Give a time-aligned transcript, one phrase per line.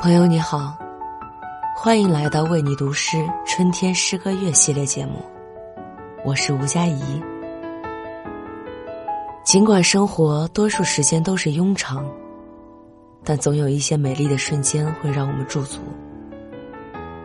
[0.00, 0.74] 朋友你好，
[1.76, 5.22] 欢迎来到为你读诗春天诗歌月系列节目，
[6.24, 7.22] 我是吴佳怡。
[9.44, 12.10] 尽管生活多数时间都是庸常，
[13.22, 15.80] 但总有一些美丽的瞬间会让我们驻足。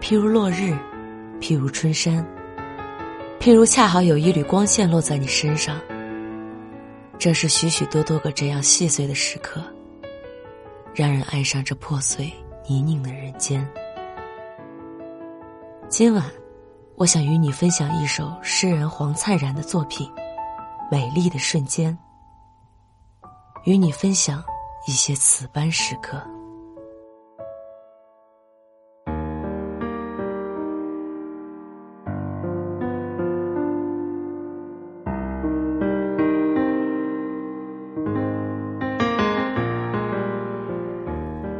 [0.00, 0.76] 譬如落日，
[1.40, 2.26] 譬如春山，
[3.38, 5.80] 譬如恰好有一缕光线落在你身上。
[7.20, 9.62] 正是许许多多个这样细碎的时刻，
[10.92, 12.28] 让人爱上这破碎。
[12.66, 13.66] 泥泞的人间。
[15.88, 16.24] 今晚，
[16.96, 20.10] 我想与你分享一首诗人黄灿然的作品
[20.90, 21.96] 《美丽的瞬间》，
[23.64, 24.42] 与你分享
[24.88, 26.20] 一些此般时刻。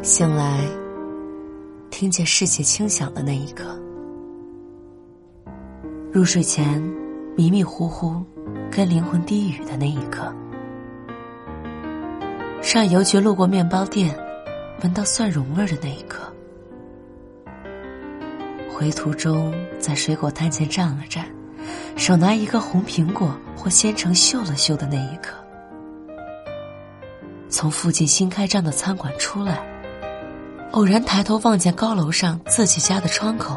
[0.03, 0.84] 醒来。
[1.97, 3.79] 听见世界轻响的那一刻，
[6.13, 6.83] 入睡前
[7.37, 8.21] 迷迷糊糊
[8.69, 10.35] 跟灵魂低语的那一刻，
[12.61, 14.13] 上邮局路过面包店，
[14.83, 16.25] 闻到蒜蓉味的那一刻，
[18.69, 21.25] 回途中在水果摊前站了站，
[21.95, 25.37] 手拿一个红苹果或鲜橙嗅了嗅的那一刻，
[27.49, 29.73] 从附近新开张的餐馆出来。
[30.75, 33.57] 偶然抬头望见高楼上自己家的窗口，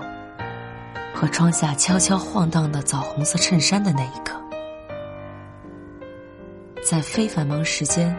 [1.16, 4.40] 和窗下悄悄晃荡的枣红色衬衫的那一刻，
[6.86, 8.16] 在非繁忙时间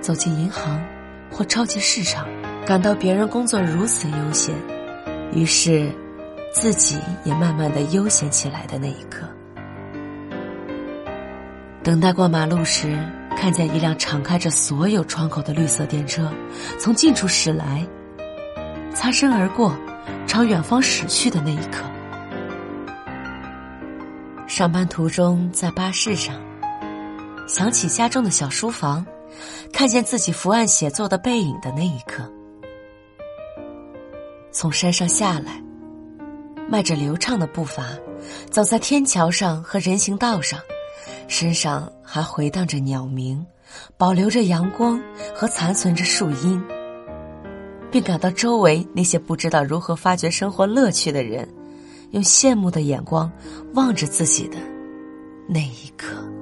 [0.00, 0.84] 走进银行
[1.30, 2.26] 或超级市场，
[2.66, 4.52] 感到别人工作如此悠闲，
[5.32, 5.88] 于是
[6.52, 9.28] 自己也慢慢的悠闲起来的那一刻，
[11.84, 12.98] 等待过马路时，
[13.38, 16.28] 看见一辆敞开着所有窗口的绿色电车
[16.80, 17.86] 从近处驶来。
[18.94, 19.76] 擦身而过，
[20.26, 21.84] 朝远方驶去的那一刻；
[24.46, 26.34] 上班途中在巴士上，
[27.46, 29.04] 想起家中的小书房，
[29.72, 32.22] 看见自己伏案写作的背影的那一刻；
[34.52, 35.60] 从山上下来，
[36.68, 37.88] 迈着流畅的步伐，
[38.48, 40.58] 走在天桥上和人行道上，
[41.26, 43.44] 身上还回荡着鸟鸣，
[43.98, 45.02] 保留着阳光
[45.34, 46.62] 和残存着树荫。
[47.94, 51.48] 并感到周围那些不知道如何发掘生活乐趣的人，
[52.10, 53.30] 用羡慕的眼光
[53.74, 54.56] 望着自己的
[55.46, 56.33] 那一刻。